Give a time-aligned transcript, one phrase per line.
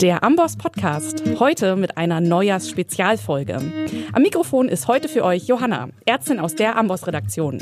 [0.00, 1.24] Der Amboss Podcast.
[1.40, 3.60] Heute mit einer Neujahrs-Spezialfolge.
[4.12, 7.58] Am Mikrofon ist heute für euch Johanna, Ärztin aus der Amboss-Redaktion.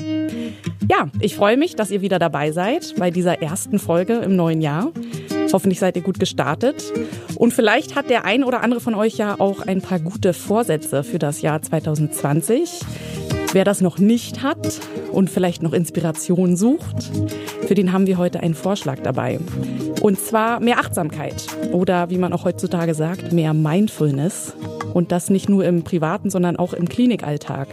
[0.90, 4.60] Ja, ich freue mich, dass ihr wieder dabei seid bei dieser ersten Folge im neuen
[4.60, 4.92] Jahr.
[5.56, 6.92] Hoffentlich seid ihr gut gestartet.
[7.36, 11.02] Und vielleicht hat der ein oder andere von euch ja auch ein paar gute Vorsätze
[11.02, 12.80] für das Jahr 2020.
[13.54, 14.78] Wer das noch nicht hat
[15.12, 17.10] und vielleicht noch Inspiration sucht,
[17.66, 19.38] für den haben wir heute einen Vorschlag dabei.
[20.02, 24.52] Und zwar mehr Achtsamkeit oder wie man auch heutzutage sagt, mehr Mindfulness.
[24.92, 27.68] Und das nicht nur im privaten, sondern auch im Klinikalltag.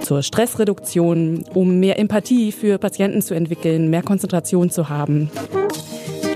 [0.00, 5.30] Zur Stressreduktion, um mehr Empathie für Patienten zu entwickeln, mehr Konzentration zu haben.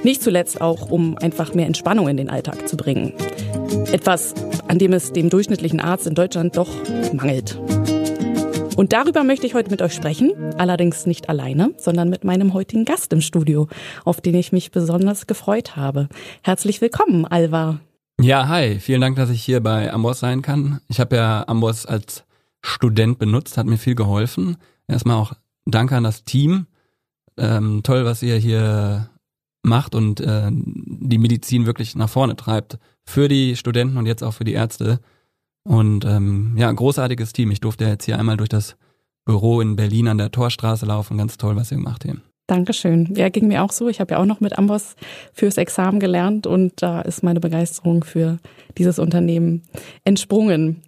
[0.06, 3.12] Nicht zuletzt auch, um einfach mehr Entspannung in den Alltag zu bringen.
[3.90, 4.34] Etwas,
[4.68, 6.70] an dem es dem durchschnittlichen Arzt in Deutschland doch
[7.12, 7.58] mangelt.
[8.76, 12.84] Und darüber möchte ich heute mit euch sprechen, allerdings nicht alleine, sondern mit meinem heutigen
[12.84, 13.66] Gast im Studio,
[14.04, 16.08] auf den ich mich besonders gefreut habe.
[16.44, 17.80] Herzlich willkommen, Alva.
[18.20, 20.78] Ja, hi, vielen Dank, dass ich hier bei Amboss sein kann.
[20.86, 22.22] Ich habe ja Amboss als
[22.62, 24.56] Student benutzt, hat mir viel geholfen.
[24.86, 25.32] Erstmal auch
[25.64, 26.68] danke an das Team.
[27.36, 29.10] Ähm, toll, was ihr hier
[29.66, 34.32] macht und äh, die Medizin wirklich nach vorne treibt für die Studenten und jetzt auch
[34.32, 35.00] für die Ärzte.
[35.64, 37.50] Und ähm, ja, großartiges Team.
[37.50, 38.76] Ich durfte jetzt hier einmal durch das
[39.24, 41.18] Büro in Berlin an der Torstraße laufen.
[41.18, 42.20] Ganz toll, was ihr gemacht habt.
[42.46, 43.12] Dankeschön.
[43.16, 43.88] Ja, ging mir auch so.
[43.88, 44.94] Ich habe ja auch noch mit Amboss
[45.32, 48.38] fürs Examen gelernt und da ist meine Begeisterung für
[48.78, 49.62] dieses Unternehmen
[50.04, 50.82] entsprungen.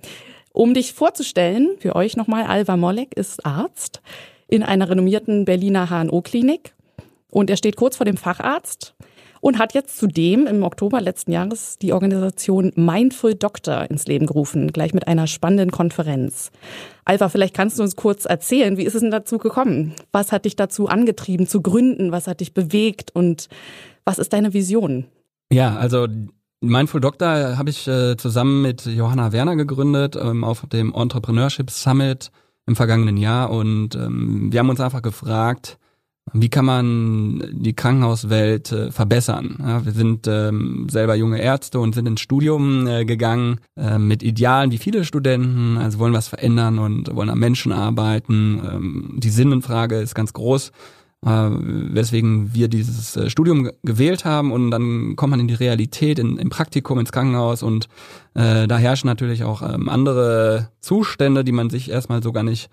[0.53, 4.01] Um dich vorzustellen, für euch nochmal, Alva Molek ist Arzt
[4.47, 6.75] in einer renommierten Berliner HNO-Klinik
[7.31, 8.95] und er steht kurz vor dem Facharzt
[9.41, 14.73] und hat jetzt zudem im Oktober letzten Jahres die Organisation Mindful Doctor ins Leben gerufen,
[14.73, 16.51] gleich mit einer spannenden Konferenz.
[17.05, 19.95] Alva, vielleicht kannst du uns kurz erzählen, wie ist es denn dazu gekommen?
[20.13, 22.13] Was hat dich dazu angetrieben zu gründen?
[22.13, 23.49] Was hat dich bewegt und
[24.05, 25.07] was ist deine Vision?
[25.51, 26.07] Ja, also
[26.61, 32.31] Mindful Doctor habe ich äh, zusammen mit Johanna Werner gegründet ähm, auf dem Entrepreneurship Summit
[32.67, 35.79] im vergangenen Jahr und ähm, wir haben uns einfach gefragt,
[36.33, 39.57] wie kann man die Krankenhauswelt äh, verbessern?
[39.61, 44.23] Ja, wir sind ähm, selber junge Ärzte und sind ins Studium äh, gegangen äh, mit
[44.23, 48.61] Idealen wie viele Studenten, also wollen was verändern und wollen am Menschen arbeiten.
[48.65, 50.73] Ähm, die Sinnenfrage ist ganz groß,
[51.25, 56.19] äh, weswegen wir dieses äh, Studium gewählt haben und dann kommt man in die Realität,
[56.19, 57.89] in, im Praktikum, ins Krankenhaus und
[58.35, 62.71] äh, da herrschen natürlich auch ähm, andere Zustände, die man sich erstmal so gar nicht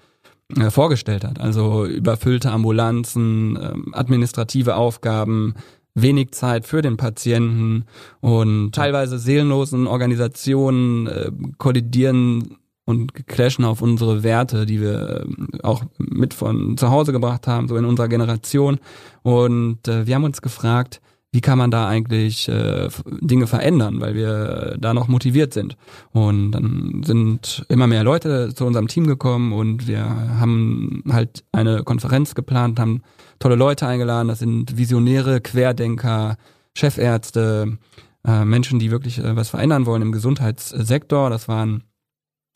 [0.69, 1.39] vorgestellt hat.
[1.39, 5.55] Also überfüllte Ambulanzen, äh, administrative Aufgaben,
[5.95, 7.85] wenig Zeit für den Patienten
[8.19, 15.83] und teilweise seelenlosen Organisationen äh, kollidieren und clashen auf unsere Werte, die wir äh, auch
[15.97, 18.79] mit von zu Hause gebracht haben, so in unserer Generation.
[19.23, 21.01] Und äh, wir haben uns gefragt,
[21.35, 22.87] wie kann man da eigentlich äh,
[23.19, 25.75] Dinge verändern, weil wir da noch motiviert sind.
[26.13, 30.05] Und dann sind immer mehr Leute zu unserem Team gekommen und wir
[30.39, 33.01] haben halt eine Konferenz geplant, haben
[33.37, 34.29] tolle Leute eingeladen.
[34.29, 36.37] Das sind Visionäre, Querdenker,
[36.73, 37.79] Chefärzte,
[38.25, 41.29] äh, Menschen, die wirklich äh, was verändern wollen im Gesundheitssektor.
[41.29, 41.83] Das waren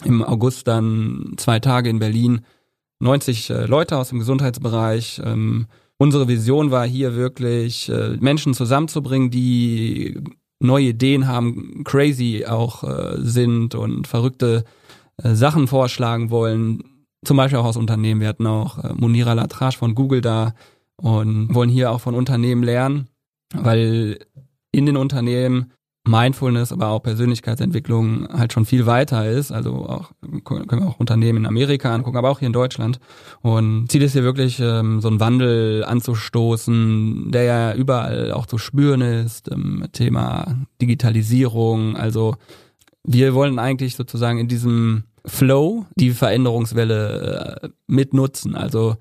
[0.06, 2.46] im August dann zwei Tage in Berlin
[3.00, 5.22] 90 äh, Leute aus dem Gesundheitsbereich.
[5.26, 5.68] Ähm,
[6.00, 10.20] unsere Vision war hier wirklich, äh, Menschen zusammenzubringen, die
[10.60, 14.64] neue Ideen haben, crazy auch äh, sind und verrückte
[15.22, 16.84] äh, Sachen vorschlagen wollen.
[17.24, 18.22] Zum Beispiel auch aus Unternehmen.
[18.22, 20.54] Wir hatten auch äh, Munira Latrash von Google da
[20.98, 23.08] und wollen hier auch von Unternehmen lernen,
[23.54, 24.20] weil
[24.72, 25.72] in den Unternehmen
[26.10, 29.52] Mindfulness, aber auch Persönlichkeitsentwicklung halt schon viel weiter ist.
[29.52, 30.12] Also auch
[30.44, 33.00] können wir auch Unternehmen in Amerika angucken, aber auch hier in Deutschland.
[33.42, 38.58] Und Ziel ist hier wirklich, ähm, so einen Wandel anzustoßen, der ja überall auch zu
[38.58, 39.52] spüren ist.
[39.52, 41.96] Ähm, Thema Digitalisierung.
[41.96, 42.36] Also
[43.04, 48.56] wir wollen eigentlich sozusagen in diesem Flow die Veränderungswelle äh, mitnutzen.
[48.56, 48.98] Also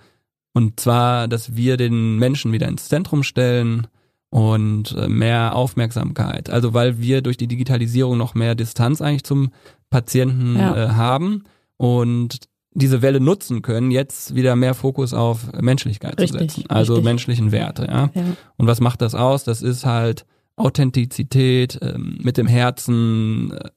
[0.53, 3.87] und zwar, dass wir den Menschen wieder ins Zentrum stellen
[4.31, 6.51] und äh, mehr Aufmerksamkeit.
[6.51, 9.51] Also weil wir durch die Digitalisierung noch mehr Distanz eigentlich zum
[9.91, 10.77] Patienten ja.
[10.77, 11.45] äh, haben
[11.77, 12.41] und
[12.73, 17.05] diese Welle nutzen können, jetzt wieder mehr Fokus auf Menschlichkeit richtig, zu setzen, also richtig.
[17.05, 17.87] menschlichen Werte.
[17.87, 18.11] Ja?
[18.15, 18.25] ja?
[18.57, 19.45] Und was macht das aus?
[19.45, 20.27] Das ist halt
[20.57, 23.71] Authentizität, äh, mit dem Herzen äh,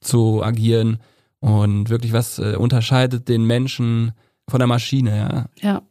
[0.00, 0.98] zu agieren
[1.40, 4.12] und wirklich was äh, unterscheidet den Menschen
[4.48, 5.48] von der Maschine.
[5.62, 5.68] Ja.
[5.68, 5.82] ja.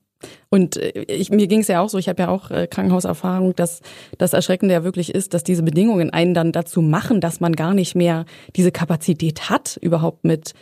[0.49, 3.55] Und äh, ich, mir ging es ja auch so, ich habe ja auch äh, Krankenhauserfahrung,
[3.55, 3.81] dass
[4.17, 7.73] das Erschreckende ja wirklich ist, dass diese Bedingungen einen dann dazu machen, dass man gar
[7.73, 8.25] nicht mehr
[8.55, 10.53] diese Kapazität hat, überhaupt mit,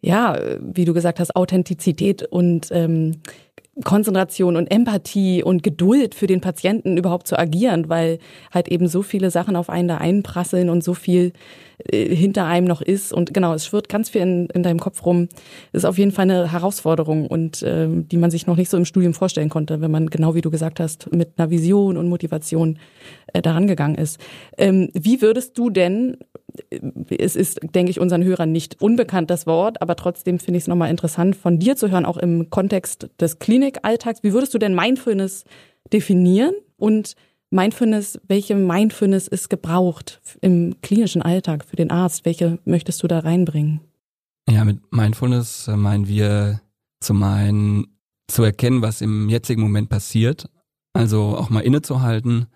[0.00, 3.20] ja, wie du gesagt hast, Authentizität und ähm,
[3.84, 8.18] Konzentration und Empathie und Geduld für den Patienten überhaupt zu agieren, weil
[8.52, 11.32] halt eben so viele Sachen auf einen da einprasseln und so viel
[11.88, 13.14] äh, hinter einem noch ist.
[13.14, 15.28] Und genau, es schwirrt ganz viel in, in deinem Kopf rum.
[15.72, 18.76] Das ist auf jeden Fall eine Herausforderung und äh, die man sich noch nicht so
[18.76, 22.08] im Studium vorstellen konnte, wenn man genau wie du gesagt hast, mit einer Vision und
[22.08, 22.78] Motivation
[23.32, 24.20] äh, daran gegangen ist.
[24.58, 26.18] Ähm, wie würdest du denn
[27.18, 30.68] es ist, denke ich, unseren Hörern nicht unbekannt, das Wort, aber trotzdem finde ich es
[30.68, 34.22] nochmal interessant, von dir zu hören, auch im Kontext des Klinikalltags.
[34.22, 35.44] Wie würdest du denn Mindfulness
[35.92, 37.14] definieren und
[37.50, 42.24] Mindfulness, welche Mindfulness ist gebraucht im klinischen Alltag für den Arzt?
[42.24, 43.80] Welche möchtest du da reinbringen?
[44.48, 46.60] Ja, mit Mindfulness äh, meinen wir
[47.00, 47.86] zum einen
[48.28, 50.48] zu erkennen, was im jetzigen Moment passiert,
[50.94, 52.46] also auch mal innezuhalten,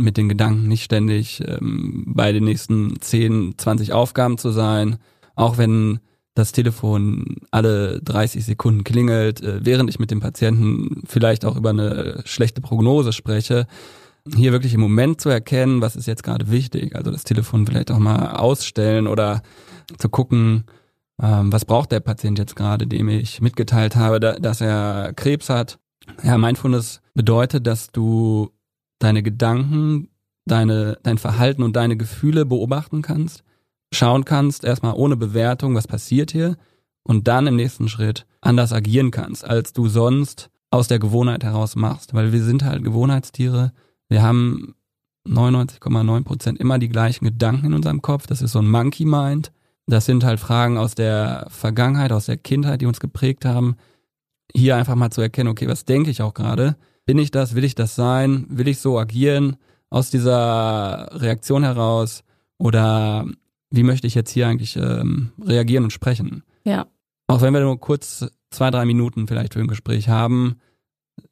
[0.00, 4.98] mit den Gedanken nicht ständig ähm, bei den nächsten 10, 20 Aufgaben zu sein,
[5.34, 6.00] auch wenn
[6.34, 11.70] das Telefon alle 30 Sekunden klingelt, äh, während ich mit dem Patienten vielleicht auch über
[11.70, 13.66] eine schlechte Prognose spreche,
[14.34, 16.96] hier wirklich im Moment zu erkennen, was ist jetzt gerade wichtig.
[16.96, 19.42] Also das Telefon vielleicht auch mal ausstellen oder
[19.98, 20.64] zu gucken,
[21.22, 25.50] ähm, was braucht der Patient jetzt gerade, dem ich mitgeteilt habe, da, dass er Krebs
[25.50, 25.78] hat.
[26.22, 28.50] Ja, Mindfulness bedeutet, dass du
[29.04, 30.08] deine Gedanken,
[30.46, 33.44] deine, dein Verhalten und deine Gefühle beobachten kannst,
[33.92, 36.56] schauen kannst, erstmal ohne Bewertung, was passiert hier,
[37.02, 41.76] und dann im nächsten Schritt anders agieren kannst, als du sonst aus der Gewohnheit heraus
[41.76, 42.14] machst.
[42.14, 43.72] Weil wir sind halt Gewohnheitstiere.
[44.08, 44.74] Wir haben
[45.26, 48.26] 99,9 Prozent immer die gleichen Gedanken in unserem Kopf.
[48.26, 49.52] Das ist so ein Monkey Mind.
[49.86, 53.76] Das sind halt Fragen aus der Vergangenheit, aus der Kindheit, die uns geprägt haben.
[54.54, 56.76] Hier einfach mal zu erkennen, okay, was denke ich auch gerade?
[57.06, 57.54] Bin ich das?
[57.54, 58.46] Will ich das sein?
[58.48, 59.56] Will ich so agieren
[59.90, 62.24] aus dieser Reaktion heraus?
[62.58, 63.26] Oder
[63.70, 66.42] wie möchte ich jetzt hier eigentlich ähm, reagieren und sprechen?
[66.64, 66.86] Ja.
[67.26, 70.56] Auch wenn wir nur kurz zwei, drei Minuten vielleicht für ein Gespräch haben,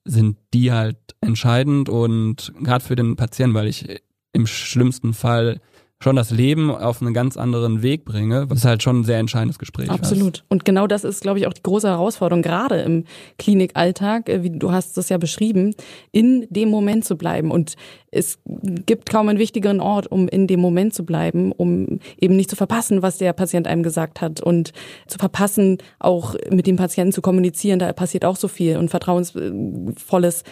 [0.04, 4.02] sind die halt entscheidend und gerade für den Patienten, weil ich
[4.32, 5.60] im schlimmsten Fall
[6.02, 9.58] schon das Leben auf einen ganz anderen Weg bringe, was halt schon ein sehr entscheidendes
[9.58, 9.92] Gespräch ist.
[9.92, 10.38] Absolut.
[10.38, 10.44] Was.
[10.48, 13.04] Und genau das ist, glaube ich, auch die große Herausforderung, gerade im
[13.38, 15.74] Klinikalltag, äh, wie du hast es ja beschrieben,
[16.10, 17.50] in dem Moment zu bleiben.
[17.50, 17.76] Und
[18.10, 18.38] es
[18.86, 22.56] gibt kaum einen wichtigeren Ort, um in dem Moment zu bleiben, um eben nicht zu
[22.56, 24.72] verpassen, was der Patient einem gesagt hat und
[25.06, 27.78] zu verpassen, auch mit dem Patienten zu kommunizieren.
[27.78, 30.44] Da passiert auch so viel und vertrauensvolles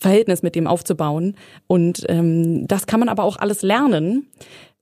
[0.00, 1.36] Verhältnis mit dem aufzubauen.
[1.66, 4.26] Und ähm, das kann man aber auch alles lernen.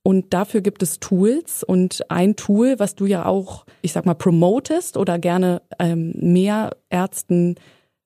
[0.07, 4.13] Und dafür gibt es Tools und ein Tool, was du ja auch, ich sag mal,
[4.13, 7.55] promotest oder gerne ähm, mehr Ärzten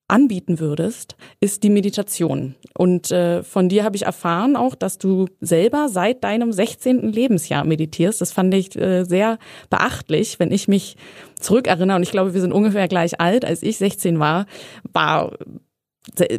[0.07, 2.55] anbieten würdest, ist die Meditation.
[2.75, 7.13] Und äh, von dir habe ich erfahren auch, dass du selber seit deinem 16.
[7.13, 8.19] Lebensjahr meditierst.
[8.19, 9.37] Das fand ich äh, sehr
[9.69, 10.97] beachtlich, wenn ich mich
[11.39, 11.97] zurückerinnere.
[11.97, 14.47] Und ich glaube, wir sind ungefähr gleich alt, als ich 16 war,
[14.91, 15.37] war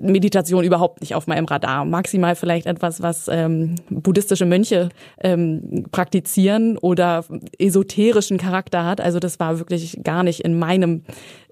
[0.01, 1.85] Meditation überhaupt nicht auf meinem Radar.
[1.85, 4.89] Maximal vielleicht etwas, was ähm, buddhistische Mönche
[5.21, 7.25] ähm, praktizieren oder
[7.59, 9.01] esoterischen Charakter hat.
[9.01, 11.03] Also das war wirklich gar nicht in meinem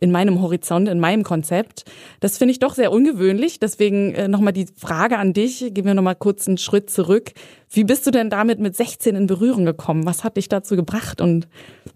[0.01, 1.85] in meinem Horizont, in meinem Konzept.
[2.19, 3.61] Das finde ich doch sehr ungewöhnlich.
[3.61, 5.61] Deswegen äh, nochmal die Frage an dich.
[5.73, 7.33] Gehen wir nochmal kurz einen Schritt zurück.
[7.71, 10.05] Wie bist du denn damit mit 16 in Berührung gekommen?
[10.05, 11.49] Was hat dich dazu gebracht und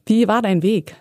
[0.06, 0.94] wie war dein Weg?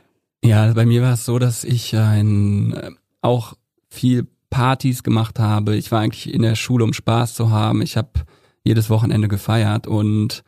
[0.44, 2.90] Ja, bei mir war es so, dass ich ein äh,
[3.22, 3.54] auch
[3.90, 5.76] viel Partys gemacht habe.
[5.76, 7.82] Ich war eigentlich in der Schule, um Spaß zu haben.
[7.82, 8.12] Ich habe
[8.64, 10.44] jedes Wochenende gefeiert und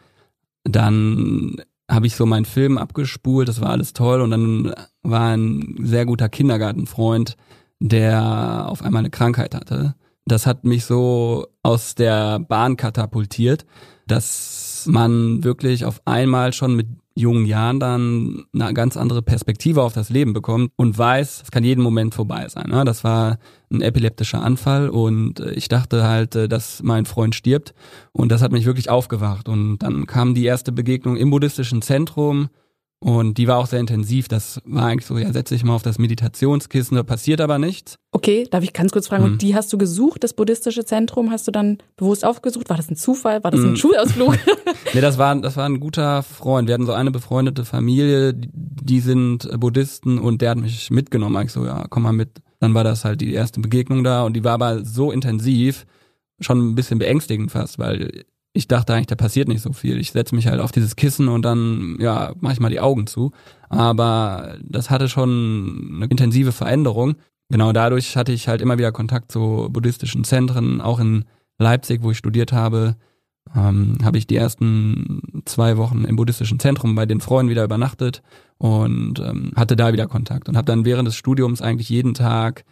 [0.64, 1.56] dann
[1.90, 6.06] habe ich so meinen Film abgespult, das war alles toll und dann war ein sehr
[6.06, 7.36] guter Kindergartenfreund,
[7.80, 9.96] der auf einmal eine Krankheit hatte.
[10.26, 13.66] Das hat mich so aus der Bahn katapultiert,
[14.06, 19.94] dass man wirklich auf einmal schon mit jungen Jahren dann eine ganz andere Perspektive auf
[19.94, 22.70] das Leben bekommt und weiß, es kann jeden Moment vorbei sein.
[22.70, 22.84] Ne?
[22.84, 23.40] Das war
[23.72, 27.74] ein epileptischer Anfall und äh, ich dachte halt, äh, dass mein Freund stirbt
[28.12, 32.50] und das hat mich wirklich aufgewacht und dann kam die erste Begegnung im buddhistischen Zentrum
[33.06, 34.28] und die war auch sehr intensiv.
[34.28, 38.00] Das war eigentlich so, ja, setze ich mal auf das Meditationskissen, da passiert aber nichts.
[38.12, 39.34] Okay, darf ich ganz kurz fragen, mhm.
[39.34, 42.68] und die hast du gesucht, das buddhistische Zentrum hast du dann bewusst aufgesucht?
[42.68, 43.44] War das ein Zufall?
[43.44, 43.76] War das ein mhm.
[43.76, 44.40] Schulausflug?
[44.96, 46.68] nee, das war, das war ein guter Freund.
[46.68, 51.46] Wir hatten so eine befreundete Familie, die sind Buddhisten und der hat mich mitgenommen.
[51.46, 52.42] Ich so, ja, komm mal mit.
[52.60, 55.86] Dann war das halt die erste Begegnung da und die war aber so intensiv,
[56.40, 60.00] schon ein bisschen beängstigend fast, weil ich dachte eigentlich, da passiert nicht so viel.
[60.00, 63.06] Ich setze mich halt auf dieses Kissen und dann, ja, mache ich mal die Augen
[63.06, 63.32] zu.
[63.68, 67.16] Aber das hatte schon eine intensive Veränderung.
[67.50, 71.26] Genau dadurch hatte ich halt immer wieder Kontakt zu buddhistischen Zentren, auch in
[71.60, 72.96] Leipzig, wo ich studiert habe.
[73.54, 78.24] Ähm, habe ich die ersten zwei Wochen im buddhistischen Zentrum bei den Freunden wieder übernachtet
[78.58, 82.64] und ähm, hatte da wieder Kontakt und habe dann während des Studiums eigentlich jeden Tag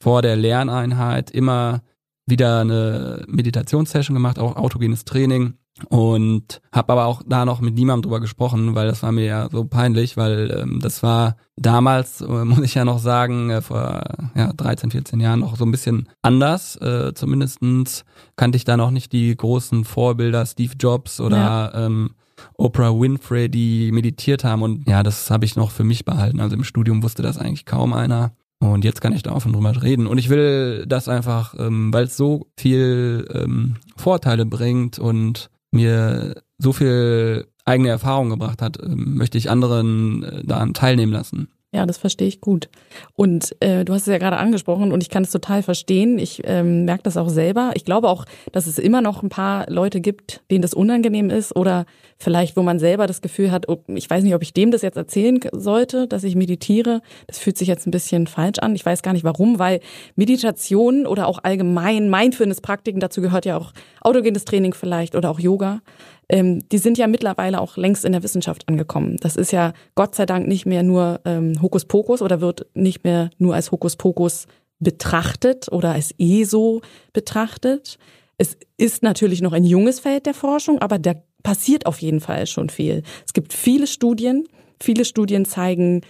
[0.00, 1.82] vor der Lerneinheit immer
[2.28, 5.54] wieder eine Meditationssession gemacht, auch autogenes Training
[5.88, 9.48] und habe aber auch da noch mit niemandem drüber gesprochen, weil das war mir ja
[9.50, 14.02] so peinlich, weil ähm, das war damals, äh, muss ich ja noch sagen, äh, vor
[14.34, 16.76] ja, 13, 14 Jahren noch so ein bisschen anders.
[16.76, 18.04] Äh, zumindestens
[18.36, 21.86] kannte ich da noch nicht die großen Vorbilder, Steve Jobs oder ja.
[21.86, 22.10] ähm,
[22.54, 24.62] Oprah Winfrey, die meditiert haben.
[24.62, 26.40] Und ja, das habe ich noch für mich behalten.
[26.40, 28.32] Also im Studium wusste das eigentlich kaum einer.
[28.60, 30.06] Und jetzt kann ich da offen drüber reden.
[30.06, 36.42] Und ich will das einfach, ähm, weil es so viel ähm, Vorteile bringt und mir
[36.58, 41.48] so viel eigene Erfahrung gebracht hat, ähm, möchte ich anderen äh, daran teilnehmen lassen.
[41.70, 42.70] Ja, das verstehe ich gut.
[43.12, 46.18] Und äh, du hast es ja gerade angesprochen und ich kann es total verstehen.
[46.18, 47.72] Ich ähm, merke das auch selber.
[47.74, 51.54] Ich glaube auch, dass es immer noch ein paar Leute gibt, denen das unangenehm ist
[51.54, 51.84] oder
[52.18, 54.82] vielleicht, wo man selber das Gefühl hat, oh, ich weiß nicht, ob ich dem das
[54.82, 57.00] jetzt erzählen sollte, dass ich meditiere.
[57.26, 58.74] Das fühlt sich jetzt ein bisschen falsch an.
[58.74, 59.80] Ich weiß gar nicht warum, weil
[60.16, 65.80] Meditation oder auch allgemein Mindfulness-Praktiken, dazu gehört ja auch autogenes Training vielleicht oder auch Yoga,
[66.28, 69.16] ähm, die sind ja mittlerweile auch längst in der Wissenschaft angekommen.
[69.20, 73.30] Das ist ja Gott sei Dank nicht mehr nur ähm, Hokuspokus oder wird nicht mehr
[73.38, 74.46] nur als Hokuspokus
[74.80, 76.82] betrachtet oder als ESO
[77.12, 77.98] betrachtet.
[78.36, 82.46] Es ist natürlich noch ein junges Feld der Forschung, aber da passiert auf jeden Fall
[82.46, 83.02] schon viel.
[83.26, 84.48] Es gibt viele Studien.
[84.80, 86.02] Viele Studien zeigen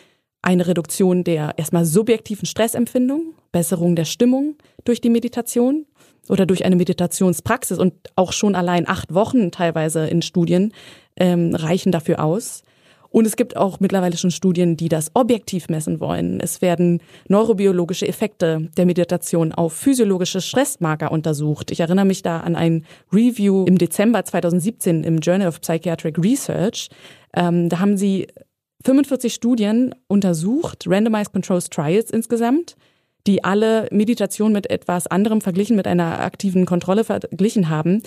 [0.43, 5.87] eine Reduktion der erstmal subjektiven Stressempfindung, Besserung der Stimmung durch die Meditation
[6.29, 10.73] oder durch eine Meditationspraxis und auch schon allein acht Wochen teilweise in Studien
[11.17, 12.63] ähm, reichen dafür aus.
[13.11, 16.41] Und es gibt auch mittlerweile schon Studien, die das objektiv messen wollen.
[16.41, 21.71] Es werden neurobiologische Effekte der Meditation auf physiologische Stressmarker untersucht.
[21.71, 26.89] Ich erinnere mich da an ein Review im Dezember 2017 im Journal of Psychiatric Research.
[27.35, 28.27] Ähm, da haben sie
[28.85, 32.77] 45 Studien untersucht, Randomized Controls Trials insgesamt,
[33.27, 38.03] die alle Meditation mit etwas anderem verglichen, mit einer aktiven Kontrolle verglichen haben.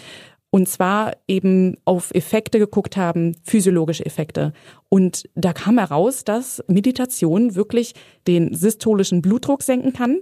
[0.51, 4.51] Und zwar eben auf Effekte geguckt haben, physiologische Effekte.
[4.89, 7.93] Und da kam heraus, dass Meditation wirklich
[8.27, 10.19] den systolischen Blutdruck senken kann.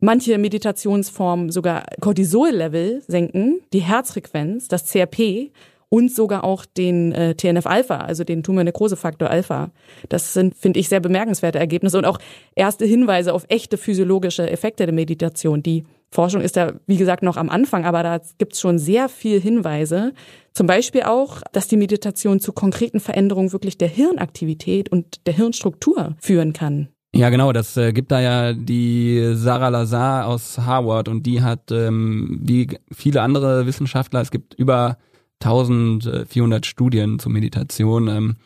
[0.00, 5.50] Manche Meditationsformen sogar Cortisol-Level senken, die Herzfrequenz, das CRP
[5.88, 9.70] und sogar auch den äh, TNF-Alpha, also den Tumornekrosefaktor Alpha.
[10.10, 12.18] Das sind, finde ich, sehr bemerkenswerte Ergebnisse und auch
[12.54, 15.62] erste Hinweise auf echte physiologische Effekte der Meditation.
[15.62, 19.08] Die Forschung ist da, wie gesagt, noch am Anfang, aber da gibt es schon sehr
[19.08, 20.12] viel Hinweise.
[20.52, 26.14] Zum Beispiel auch, dass die Meditation zu konkreten Veränderungen wirklich der Hirnaktivität und der Hirnstruktur
[26.20, 26.88] führen kann.
[27.16, 31.72] Ja, genau, das äh, gibt da ja die Sarah Lazar aus Harvard und die hat,
[31.72, 34.98] ähm, wie viele andere Wissenschaftler, es gibt über
[35.42, 38.36] 1400 Studien zur Meditation ähm,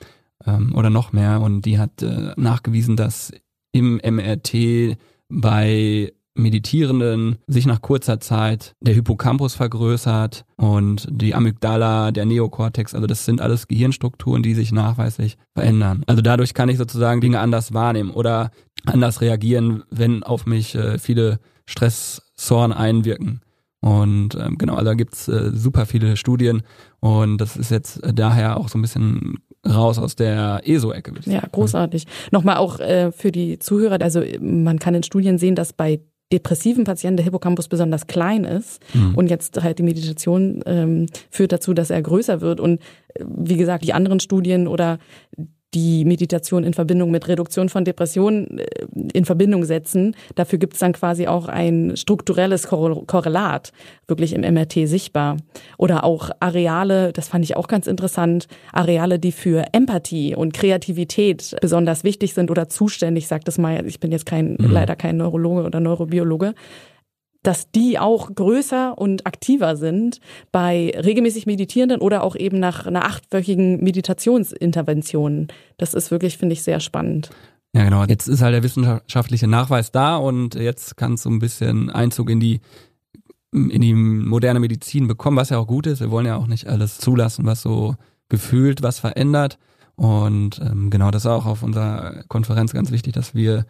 [0.46, 3.30] ähm, oder noch mehr und die hat äh, nachgewiesen, dass
[3.72, 4.96] im MRT
[5.28, 13.06] bei Meditierenden sich nach kurzer Zeit der Hippocampus vergrößert und die Amygdala, der Neokortex, also
[13.06, 16.02] das sind alles Gehirnstrukturen, die sich nachweislich verändern.
[16.06, 18.50] Also dadurch kann ich sozusagen Dinge anders wahrnehmen oder
[18.86, 23.40] anders reagieren, wenn auf mich äh, viele Stressoren einwirken.
[23.80, 26.62] Und ähm, genau, also da gibt's äh, super viele Studien
[27.00, 31.12] und das ist jetzt äh, daher auch so ein bisschen raus aus der ESO-Ecke.
[31.26, 32.06] Ja, großartig.
[32.32, 36.00] Nochmal auch äh, für die Zuhörer, also man kann in Studien sehen, dass bei
[36.32, 39.14] depressiven Patienten der Hippocampus besonders klein ist mhm.
[39.14, 42.80] und jetzt halt die Meditation ähm, führt dazu, dass er größer wird und
[43.14, 44.98] äh, wie gesagt, die anderen Studien oder
[45.74, 48.66] die Meditation in Verbindung mit Reduktion von Depressionen äh,
[49.12, 50.16] in Verbindung setzen.
[50.34, 53.72] Dafür gibt es dann quasi auch ein strukturelles Korrelat,
[54.06, 55.36] wirklich im MRT sichtbar.
[55.76, 61.54] Oder auch Areale, das fand ich auch ganz interessant, Areale, die für Empathie und Kreativität
[61.60, 64.70] besonders wichtig sind oder zuständig, sagt es mal, ich bin jetzt kein, mhm.
[64.70, 66.54] leider kein Neurologe oder Neurobiologe,
[67.42, 70.20] dass die auch größer und aktiver sind
[70.52, 75.48] bei regelmäßig Meditierenden oder auch eben nach einer achtwöchigen Meditationsintervention.
[75.76, 77.30] Das ist wirklich, finde ich, sehr spannend.
[77.74, 78.04] Ja, genau.
[78.04, 82.30] Jetzt ist halt der wissenschaftliche Nachweis da und jetzt kann es so ein bisschen Einzug
[82.30, 82.60] in die
[83.52, 86.00] in die moderne Medizin bekommen, was ja auch gut ist.
[86.00, 87.94] Wir wollen ja auch nicht alles zulassen, was so
[88.28, 89.58] gefühlt was verändert.
[89.96, 93.64] Und ähm, genau, das ist auch auf unserer Konferenz ganz wichtig, dass wir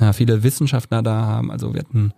[0.00, 1.50] ja, viele Wissenschaftler da haben.
[1.50, 2.12] Also wir hatten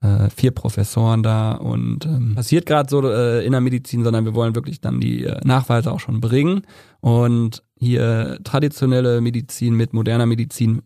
[0.00, 4.34] äh, vier Professoren da und ähm, passiert gerade so äh, in der Medizin, sondern wir
[4.34, 6.62] wollen wirklich dann die äh, Nachweise auch schon bringen
[7.00, 10.82] und hier traditionelle Medizin mit moderner Medizin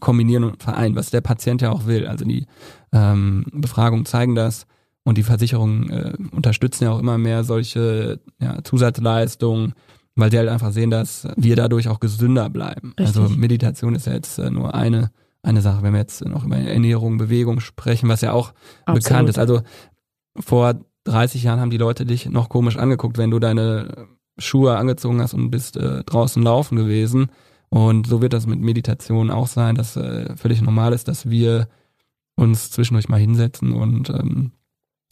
[0.00, 2.06] kombinieren und vereinen, was der Patient ja auch will.
[2.06, 2.46] Also die
[2.92, 4.66] ähm, Befragungen zeigen das
[5.04, 9.74] und die Versicherungen äh, unterstützen ja auch immer mehr solche ja, Zusatzleistungen,
[10.16, 12.94] weil die halt einfach sehen, dass wir dadurch auch gesünder bleiben.
[12.96, 13.22] Also Richtig.
[13.22, 15.10] Also Meditation ist ja jetzt äh, nur eine
[15.44, 18.52] eine Sache, wenn wir jetzt noch über Ernährung, Bewegung sprechen, was ja auch
[18.84, 19.04] Absolut.
[19.04, 19.38] bekannt ist.
[19.38, 19.60] Also
[20.38, 20.74] vor
[21.04, 24.08] 30 Jahren haben die Leute dich noch komisch angeguckt, wenn du deine
[24.38, 27.30] Schuhe angezogen hast und bist äh, draußen laufen gewesen.
[27.68, 31.68] Und so wird das mit Meditation auch sein, dass äh, völlig normal ist, dass wir
[32.36, 34.52] uns zwischendurch mal hinsetzen und ähm,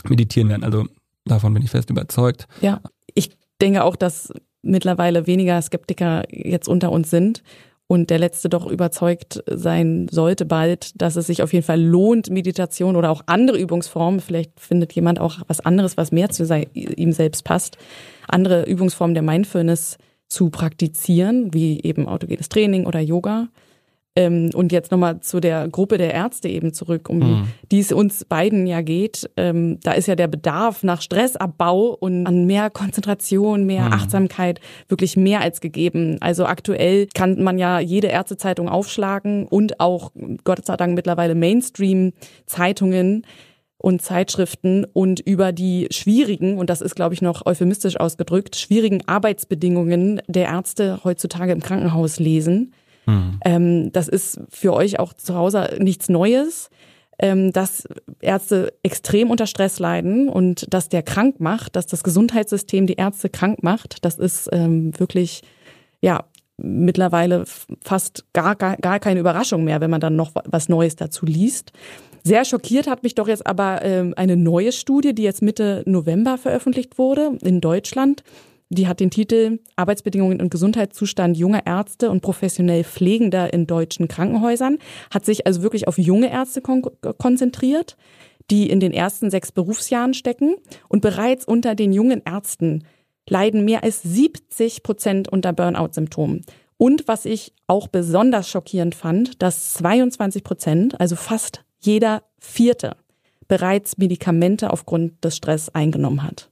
[0.09, 0.65] meditieren werden.
[0.65, 0.87] Also
[1.25, 2.49] davon bin ich fest überzeugt.
[2.61, 2.81] Ja,
[3.15, 7.43] ich denke auch, dass mittlerweile weniger Skeptiker jetzt unter uns sind
[7.87, 12.31] und der letzte doch überzeugt sein sollte bald, dass es sich auf jeden Fall lohnt,
[12.31, 16.67] Meditation oder auch andere Übungsformen, vielleicht findet jemand auch was anderes, was mehr zu sein,
[16.73, 17.77] ihm selbst passt,
[18.29, 19.99] andere Übungsformen der Mindfulness
[20.29, 23.49] zu praktizieren, wie eben autogenes Training oder Yoga.
[24.15, 27.49] Ähm, und jetzt nochmal zu der Gruppe der Ärzte eben zurück, um mhm.
[27.71, 29.31] die es uns beiden ja geht.
[29.39, 33.93] Ähm, da ist ja der Bedarf nach Stressabbau und an mehr Konzentration, mehr mhm.
[33.95, 36.19] Achtsamkeit wirklich mehr als gegeben.
[36.21, 40.13] Also aktuell kann man ja jede Ärztezeitung aufschlagen und auch
[40.45, 43.25] Gott sei Dank mittlerweile Mainstream-Zeitungen
[43.79, 49.03] und Zeitschriften und über die schwierigen, und das ist, glaube ich, noch euphemistisch ausgedrückt, schwierigen
[49.07, 52.75] Arbeitsbedingungen der Ärzte heutzutage im Krankenhaus lesen.
[53.07, 53.41] Mhm.
[53.45, 56.71] Ähm, das ist für euch auch zu Hause nichts Neues,
[57.19, 57.87] ähm, dass
[58.21, 63.29] Ärzte extrem unter Stress leiden und dass der krank macht, dass das Gesundheitssystem die Ärzte
[63.29, 64.05] krank macht.
[64.05, 65.43] Das ist ähm, wirklich,
[66.01, 66.25] ja,
[66.57, 67.45] mittlerweile
[67.81, 71.73] fast gar, gar, gar keine Überraschung mehr, wenn man dann noch was Neues dazu liest.
[72.25, 76.99] Sehr schockiert hat mich doch jetzt aber eine neue Studie, die jetzt Mitte November veröffentlicht
[76.99, 78.23] wurde in Deutschland.
[78.73, 84.79] Die hat den Titel Arbeitsbedingungen und Gesundheitszustand junger Ärzte und professionell Pflegender in deutschen Krankenhäusern,
[85.11, 86.83] hat sich also wirklich auf junge Ärzte kon
[87.19, 87.99] konzentriert,
[88.51, 90.55] die in den ersten sechs Berufsjahren stecken.
[90.89, 92.85] Und bereits unter den jungen Ärzten
[93.29, 96.47] leiden mehr als 70 Prozent unter Burnout-Symptomen.
[96.79, 102.97] Und was ich auch besonders schockierend fand, dass 22 Prozent, also fast jeder Vierte,
[103.49, 106.52] bereits Medikamente aufgrund des Stress eingenommen hat.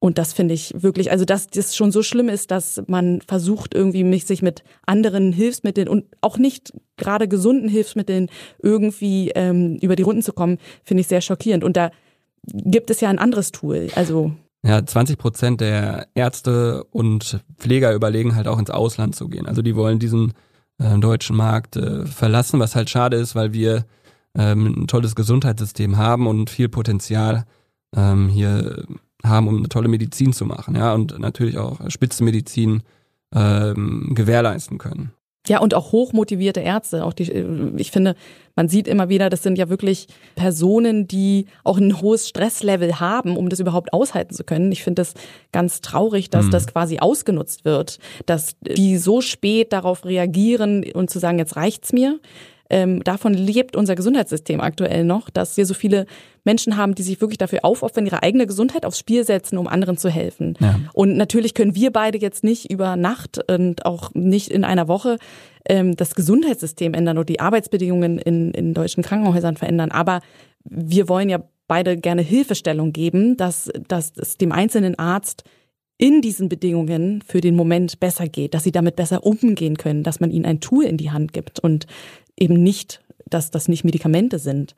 [0.00, 3.74] Und das finde ich wirklich, also dass das schon so schlimm ist, dass man versucht,
[3.74, 8.28] irgendwie mich sich mit anderen Hilfsmitteln und auch nicht gerade gesunden Hilfsmitteln
[8.62, 11.64] irgendwie ähm, über die Runden zu kommen, finde ich sehr schockierend.
[11.64, 11.90] Und da
[12.44, 13.88] gibt es ja ein anderes Tool.
[13.96, 14.32] Also
[14.62, 19.46] ja, 20 Prozent der Ärzte und Pfleger überlegen halt auch ins Ausland zu gehen.
[19.46, 20.32] Also die wollen diesen
[20.78, 23.84] äh, deutschen Markt äh, verlassen, was halt schade ist, weil wir
[24.36, 27.44] ähm, ein tolles Gesundheitssystem haben und viel Potenzial
[27.96, 28.84] ähm, hier
[29.24, 32.82] haben, um eine tolle Medizin zu machen, ja, und natürlich auch Spitzenmedizin
[33.34, 35.12] ähm, gewährleisten können.
[35.48, 37.04] Ja, und auch hochmotivierte Ärzte.
[37.04, 37.30] Auch die,
[37.76, 38.14] ich finde,
[38.54, 43.36] man sieht immer wieder, das sind ja wirklich Personen, die auch ein hohes Stresslevel haben,
[43.36, 44.70] um das überhaupt aushalten zu können.
[44.72, 45.14] Ich finde das
[45.52, 46.50] ganz traurig, dass mhm.
[46.50, 51.92] das quasi ausgenutzt wird, dass die so spät darauf reagieren und zu sagen, jetzt reicht's
[51.92, 52.20] mir.
[52.70, 56.06] Ähm, davon lebt unser Gesundheitssystem aktuell noch, dass wir so viele
[56.44, 59.96] Menschen haben, die sich wirklich dafür aufopfern, ihre eigene Gesundheit aufs Spiel setzen, um anderen
[59.96, 60.54] zu helfen.
[60.60, 60.78] Ja.
[60.92, 65.18] Und natürlich können wir beide jetzt nicht über Nacht und auch nicht in einer Woche
[65.68, 69.90] ähm, das Gesundheitssystem ändern oder die Arbeitsbedingungen in, in deutschen Krankenhäusern verändern.
[69.90, 70.20] Aber
[70.64, 75.44] wir wollen ja beide gerne Hilfestellung geben, dass, dass es dem einzelnen Arzt
[75.98, 80.20] in diesen Bedingungen für den Moment besser geht, dass sie damit besser umgehen können, dass
[80.20, 81.86] man ihnen ein Tool in die Hand gibt und
[82.40, 84.74] eben nicht, dass das nicht Medikamente sind.